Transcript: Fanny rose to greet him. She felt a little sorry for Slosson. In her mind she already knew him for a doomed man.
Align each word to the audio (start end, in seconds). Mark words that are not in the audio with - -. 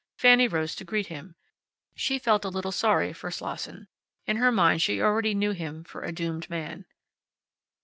Fanny 0.17 0.47
rose 0.47 0.73
to 0.73 0.83
greet 0.83 1.09
him. 1.09 1.35
She 1.95 2.17
felt 2.17 2.43
a 2.43 2.49
little 2.49 2.71
sorry 2.71 3.13
for 3.13 3.29
Slosson. 3.29 3.87
In 4.25 4.37
her 4.37 4.51
mind 4.51 4.81
she 4.81 4.99
already 4.99 5.35
knew 5.35 5.51
him 5.51 5.83
for 5.83 6.01
a 6.01 6.11
doomed 6.11 6.49
man. 6.49 6.85